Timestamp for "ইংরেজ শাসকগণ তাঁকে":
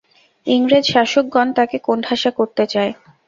0.47-1.77